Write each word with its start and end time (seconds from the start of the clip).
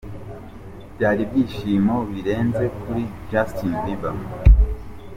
Byari 0.95 1.21
ibyishimo 1.23 1.95
birenze 2.11 2.63
kuri 2.79 3.03
Justin 3.29 3.71
Bieber. 3.83 4.15